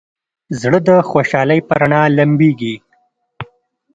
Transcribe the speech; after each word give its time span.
زړه 0.61 0.79
د 0.87 0.89
خوشحالۍ 1.09 1.59
په 1.67 1.73
رڼا 1.79 2.01
لمبېږي. 2.17 2.75